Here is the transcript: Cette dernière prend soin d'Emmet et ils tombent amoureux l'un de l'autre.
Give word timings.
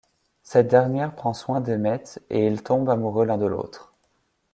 Cette 0.41 0.67
dernière 0.69 1.13
prend 1.13 1.35
soin 1.35 1.61
d'Emmet 1.61 2.01
et 2.31 2.47
ils 2.47 2.63
tombent 2.63 2.89
amoureux 2.89 3.23
l'un 3.23 3.37
de 3.37 3.45
l'autre. 3.45 3.91